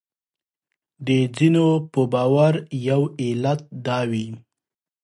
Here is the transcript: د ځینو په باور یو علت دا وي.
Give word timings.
د 1.05 1.09
ځینو 1.35 1.67
په 1.91 2.01
باور 2.13 2.53
یو 2.89 3.01
علت 3.25 3.59
دا 3.85 3.99
وي. 4.11 4.27